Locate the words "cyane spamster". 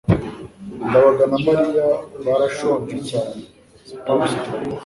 3.09-4.49